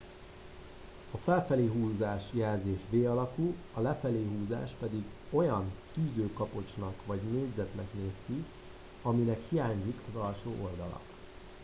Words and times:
a 1.11 1.17
felfelé 1.17 1.67
húzás 1.71 2.23
jelzés 2.31 2.79
v 2.89 3.05
alakú 3.05 3.55
a 3.73 3.79
lefelé 3.81 4.23
húzás 4.25 4.71
pedig 4.79 5.03
olyan 5.29 5.71
tűzőkapocsnak 5.93 6.93
vagy 7.05 7.21
négyzetnek 7.21 7.93
néz 7.93 8.13
ki 8.27 8.43
aminek 9.01 9.39
hiányzik 9.49 9.99
az 10.09 10.15
alsó 10.15 10.51
oldala 10.61 11.01